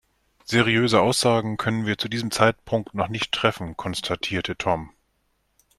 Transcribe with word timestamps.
Seriöse 0.45 0.99
Aussagen 0.99 1.57
können 1.57 1.85
wir 1.85 1.95
zu 1.95 2.09
diesem 2.09 2.31
Zeitpunkt 2.31 2.95
noch 2.95 3.07
nicht 3.07 3.31
treffen, 3.33 3.77
konstatierte 3.77 4.57
Tom. 4.57 4.89